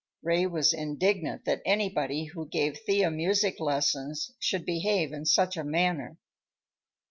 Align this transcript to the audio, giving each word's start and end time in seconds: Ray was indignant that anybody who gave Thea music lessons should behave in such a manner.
Ray 0.23 0.47
was 0.47 0.73
indignant 0.73 1.45
that 1.45 1.61
anybody 1.63 2.25
who 2.25 2.47
gave 2.49 2.79
Thea 2.87 3.11
music 3.11 3.59
lessons 3.59 4.31
should 4.39 4.65
behave 4.65 5.13
in 5.13 5.27
such 5.27 5.55
a 5.57 5.63
manner. 5.63 6.17